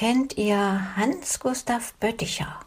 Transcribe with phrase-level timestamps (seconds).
[0.00, 2.60] kennt ihr Hans Gustav Bötticher?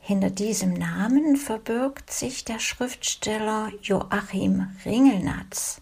[0.00, 5.80] Hinter diesem Namen verbirgt sich der Schriftsteller Joachim Ringelnatz.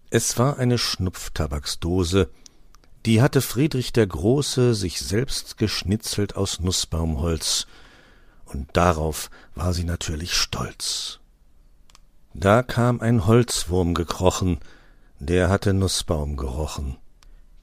[0.09, 2.31] Es war eine Schnupftabaksdose,
[3.05, 7.67] die hatte Friedrich der Große sich selbst geschnitzelt aus Nußbaumholz,
[8.47, 11.21] und darauf war sie natürlich stolz.
[12.33, 14.59] Da kam ein Holzwurm gekrochen,
[15.19, 16.97] der hatte Nußbaum gerochen.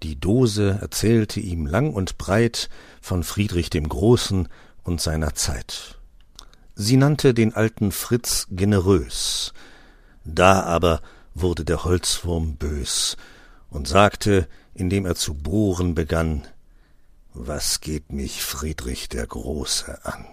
[0.04, 2.70] Die Dose erzählte ihm lang und breit
[3.02, 4.48] von Friedrich dem Großen
[4.84, 5.98] und seiner Zeit.
[6.76, 9.54] Sie nannte den alten Fritz generös.
[10.24, 11.02] Da aber
[11.34, 13.18] wurde der Holzwurm bös
[13.70, 16.48] und sagte, indem er zu bohren begann,
[17.34, 20.26] was geht mich Friedrich der Große an?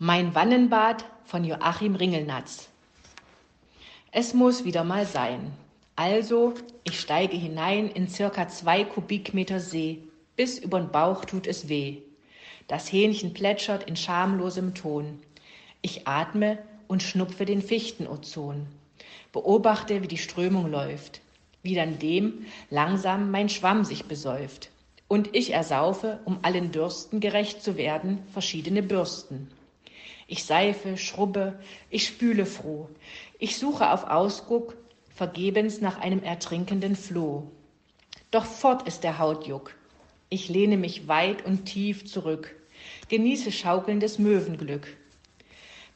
[0.00, 2.68] Mein Wannenbad von Joachim Ringelnatz.
[4.12, 5.52] Es muss wieder mal sein.
[5.98, 6.54] Also,
[6.84, 9.98] ich steige hinein in circa zwei Kubikmeter See.
[10.36, 11.96] Bis übern Bauch tut es weh.
[12.68, 15.18] Das Hähnchen plätschert in schamlosem Ton.
[15.82, 18.68] Ich atme und schnupfe den Fichtenozon.
[19.32, 21.20] Beobachte, wie die Strömung läuft,
[21.64, 24.70] wie dann dem langsam mein Schwamm sich besäuft.
[25.08, 29.50] Und ich ersaufe, um allen Dürsten gerecht zu werden, verschiedene Bürsten.
[30.28, 31.58] Ich seife, schrubbe,
[31.90, 32.88] ich spüle froh.
[33.40, 34.76] Ich suche auf Ausguck
[35.18, 37.50] vergebens nach einem ertrinkenden Floh.
[38.30, 39.74] Doch fort ist der Hautjuck.
[40.30, 42.54] Ich lehne mich weit und tief zurück,
[43.08, 44.86] genieße schaukelndes Möwenglück.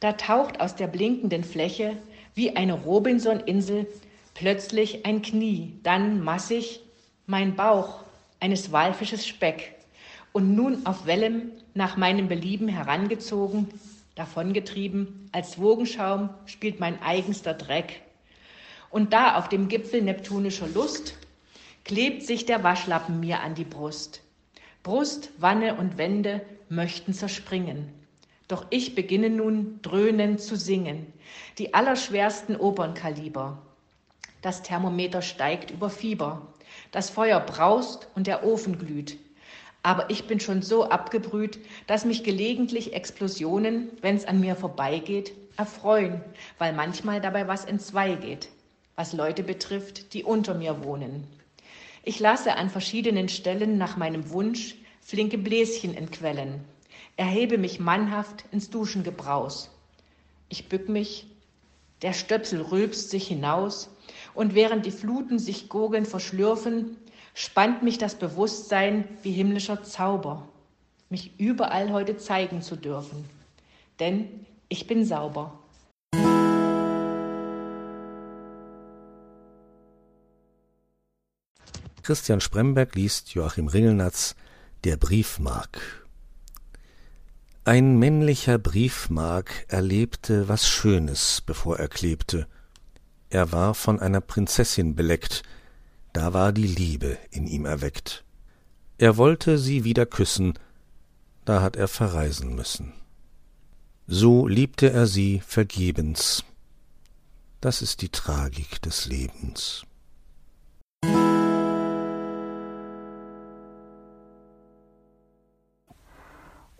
[0.01, 1.95] Da taucht aus der blinkenden Fläche
[2.35, 3.87] wie eine Robinson-Insel
[4.33, 6.81] plötzlich ein Knie, dann massig
[7.25, 8.03] mein Bauch
[8.41, 9.73] eines Walfisches Speck
[10.33, 13.69] und nun auf Wellen nach meinem Belieben herangezogen,
[14.15, 18.01] davongetrieben, als Wogenschaum spielt mein eigenster Dreck
[18.93, 21.15] und da auf dem Gipfel neptunischer Lust
[21.83, 24.21] klebt sich der Waschlappen mir an die Brust.
[24.83, 27.91] Brust, Wanne und Wände möchten zerspringen.
[28.47, 31.11] Doch ich beginne nun dröhnend zu singen,
[31.57, 33.57] die allerschwersten Opernkaliber.
[34.43, 36.53] Das Thermometer steigt über Fieber,
[36.91, 39.17] das Feuer braust und der Ofen glüht.
[39.81, 41.57] Aber ich bin schon so abgebrüht,
[41.87, 46.21] dass mich gelegentlich Explosionen, wenn's an mir vorbeigeht, erfreuen,
[46.59, 48.49] weil manchmal dabei was entzwei geht
[48.95, 51.27] was Leute betrifft, die unter mir wohnen.
[52.03, 56.63] Ich lasse an verschiedenen Stellen nach meinem Wunsch flinke Bläschen entquellen,
[57.17, 59.69] erhebe mich mannhaft ins Duschengebraus.
[60.49, 61.27] Ich bück mich,
[62.01, 63.89] der Stöpsel rülpst sich hinaus,
[64.33, 66.97] und während die Fluten sich gurgeln verschlürfen,
[67.33, 70.47] spannt mich das Bewusstsein wie himmlischer Zauber,
[71.09, 73.25] mich überall heute zeigen zu dürfen.
[73.99, 75.59] Denn ich bin sauber.
[82.03, 84.35] Christian Spremberg liest Joachim Ringelnatz
[84.83, 86.05] Der Briefmark.
[87.63, 92.45] Ein männlicher Briefmark erlebte was Schönes, bevor er klebte.
[93.29, 95.43] Er war von einer Prinzessin beleckt,
[96.11, 98.25] da war die Liebe in ihm erweckt.
[98.97, 100.59] Er wollte sie wieder küssen,
[101.45, 102.91] da hat er verreisen müssen.
[104.07, 106.43] So liebte er sie vergebens.
[107.61, 109.85] Das ist die Tragik des Lebens.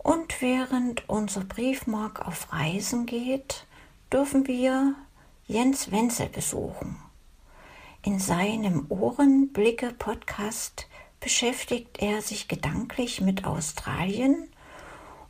[0.04, 3.66] Und während unser Briefmark auf Reisen geht,
[4.12, 4.94] dürfen wir
[5.46, 6.98] Jens Wenzel besuchen.
[8.02, 10.88] In seinem Ohrenblicke-Podcast
[11.20, 14.50] beschäftigt er sich gedanklich mit Australien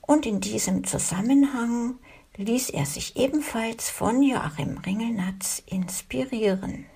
[0.00, 2.00] und in diesem Zusammenhang
[2.36, 6.86] ließ er sich ebenfalls von Joachim Ringelnatz inspirieren.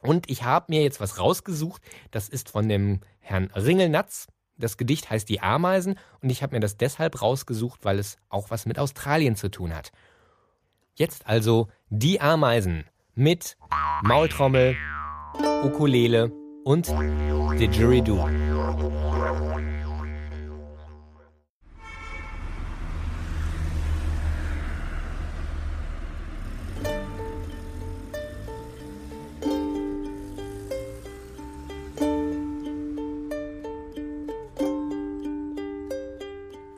[0.00, 4.26] Und ich habe mir jetzt was rausgesucht, das ist von dem Herrn Ringelnatz.
[4.58, 8.50] Das Gedicht heißt Die Ameisen und ich habe mir das deshalb rausgesucht, weil es auch
[8.50, 9.92] was mit Australien zu tun hat.
[10.94, 13.56] Jetzt also Die Ameisen mit
[14.02, 14.76] Maultrommel,
[15.62, 16.32] Ukulele
[16.64, 16.88] und
[17.58, 18.24] Didgeridoo.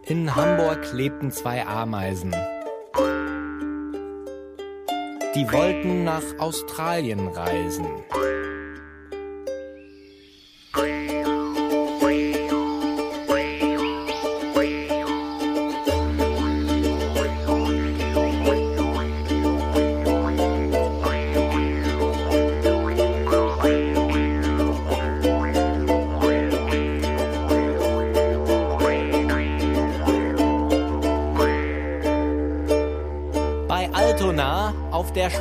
[0.08, 2.34] In Hamburg lebten zwei Ameisen.
[5.34, 7.86] Die wollten nach Australien reisen.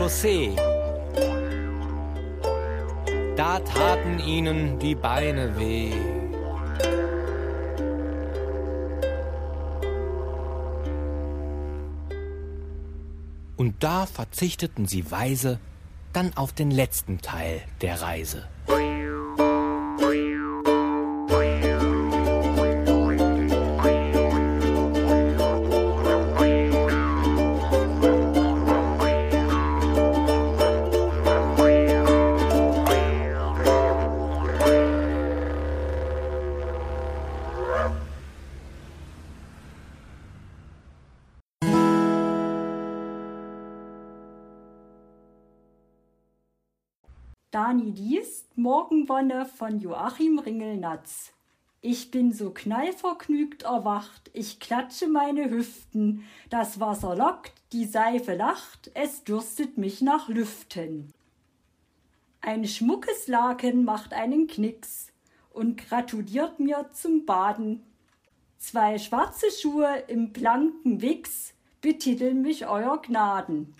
[0.07, 0.55] Chaussee.
[3.35, 5.91] Da taten ihnen die Beine weh.
[13.57, 15.59] Und da verzichteten sie weise
[16.13, 18.47] dann auf den letzten Teil der Reise.
[47.51, 51.31] Dani liest Morgenwonne von Joachim Ringelnatz.
[51.79, 58.91] Ich bin so knallvergnügt erwacht, ich klatsche meine Hüften, das Wasser lockt, die Seife lacht,
[58.95, 61.13] es dürstet mich nach Lüften.
[62.41, 65.13] Ein schmuckes Laken macht einen Knicks
[65.53, 67.81] und gratuliert mir zum Baden.
[68.57, 73.73] Zwei schwarze Schuhe im blanken Wichs betiteln mich Euer Gnaden.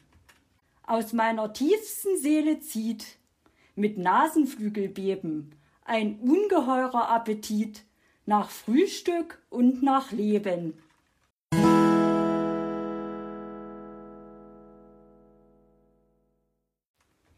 [0.83, 3.16] Aus meiner tiefsten Seele zieht
[3.77, 7.85] mit Nasenflügelbeben, ein ungeheurer Appetit
[8.25, 10.73] nach Frühstück und nach Leben.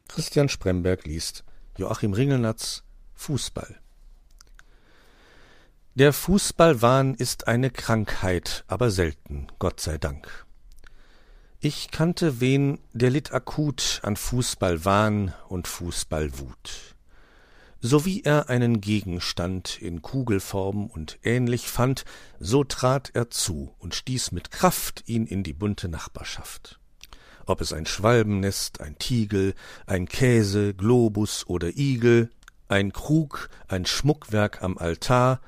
[0.07, 1.43] Christian Spremberg liest
[1.77, 3.79] Joachim Ringelnatz Fußball.
[5.95, 10.45] Der Fußballwahn ist eine Krankheit, aber selten, Gott sei Dank.
[11.61, 16.95] Ich kannte wen, der litt akut an Fußballwahn und Fußballwut.
[17.81, 22.05] So wie er einen Gegenstand in Kugelform und ähnlich fand,
[22.39, 26.79] so trat er zu und stieß mit Kraft ihn in die bunte Nachbarschaft.
[27.45, 29.53] Ob es ein Schwalbennest, ein Tiegel,
[29.85, 32.29] ein Käse, Globus oder Igel,
[32.69, 35.41] ein Krug, ein Schmuckwerk am Altar,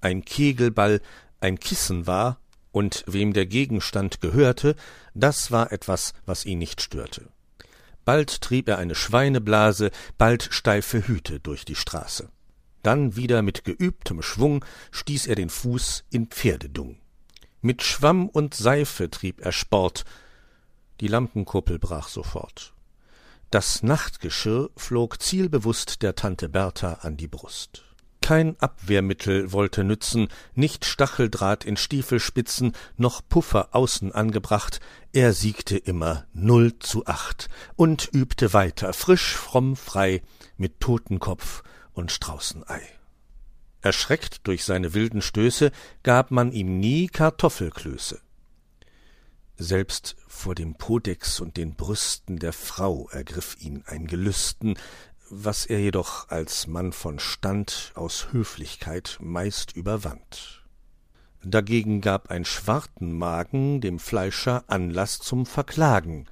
[0.00, 1.00] ein Kegelball,
[1.40, 2.38] ein Kissen war,
[2.76, 4.76] und wem der Gegenstand gehörte,
[5.14, 7.30] das war etwas, was ihn nicht störte.
[8.04, 12.28] Bald trieb er eine Schweineblase, bald steife Hüte durch die Straße.
[12.82, 16.98] Dann wieder mit geübtem Schwung stieß er den Fuß in Pferdedung.
[17.62, 20.04] Mit Schwamm und Seife trieb er Sport.
[21.00, 22.74] Die Lampenkuppel brach sofort.
[23.50, 27.85] Das Nachtgeschirr flog zielbewußt der Tante Bertha an die Brust.
[28.26, 34.80] Kein Abwehrmittel wollte nützen, nicht Stacheldraht in Stiefelspitzen, noch Puffer außen angebracht,
[35.12, 40.22] er siegte immer null zu acht und übte weiter, frisch, fromm, frei,
[40.56, 42.82] mit Totenkopf und Straußenei.
[43.80, 45.70] Erschreckt durch seine wilden Stöße
[46.02, 48.20] gab man ihm nie Kartoffelklöße.
[49.56, 54.76] Selbst vor dem Podex und den Brüsten der Frau ergriff ihn ein Gelüsten,
[55.30, 60.64] was er jedoch als Mann von Stand aus Höflichkeit meist überwand.
[61.42, 66.26] Dagegen gab ein Schwartenmagen dem Fleischer Anlaß zum Verklagen.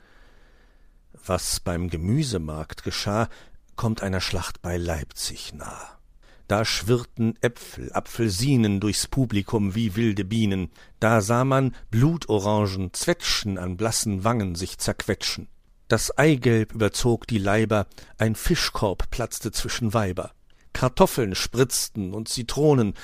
[1.27, 3.29] Was beim Gemüsemarkt geschah,
[3.77, 5.99] kommt einer Schlacht bei Leipzig nah.
[6.47, 10.71] Da schwirrten Äpfel, Apfelsinen durchs Publikum wie wilde Bienen,
[11.01, 15.49] da sah man Blutorangen, Zwetschgen an blassen Wangen sich zerquetschen.
[15.89, 17.87] Das Eigelb überzog die Leiber,
[18.19, 20.33] ein Fischkorb platzte zwischen Weiber.
[20.73, 22.95] Kartoffeln spritzten und Zitronen,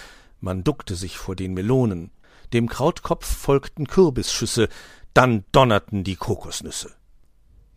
[0.40, 2.10] man duckte sich vor den Melonen.
[2.52, 4.68] Dem Krautkopf folgten Kürbisschüsse,
[5.14, 6.94] dann donnerten die Kokosnüsse.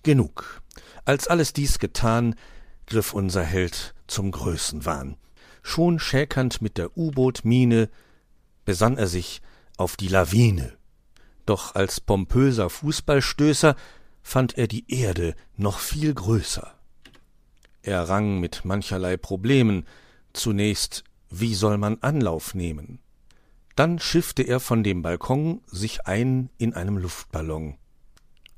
[0.03, 0.61] Genug.
[1.05, 2.35] Als alles dies getan,
[2.87, 5.17] griff unser Held zum Größenwahn
[5.63, 7.89] schon schäkernd mit der U-Boot-Mine,
[8.65, 9.41] besann er sich
[9.77, 10.77] auf die Lawine.
[11.45, 13.75] Doch als pompöser Fußballstößer
[14.23, 16.73] fand er die Erde noch viel größer.
[17.83, 19.85] Er rang mit mancherlei Problemen,
[20.31, 22.99] zunächst, wie soll man Anlauf nehmen?
[23.75, 27.77] Dann schiffte er von dem Balkon sich ein in einem Luftballon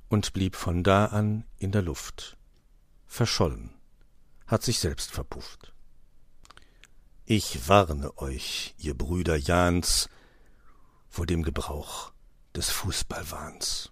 [0.09, 2.37] und blieb von da an in der Luft,
[3.07, 3.71] verschollen,
[4.45, 5.73] hat sich selbst verpufft.
[7.25, 10.09] Ich warne euch, ihr Brüder Jans,
[11.09, 12.11] vor dem Gebrauch
[12.53, 13.91] des Fußballwahns.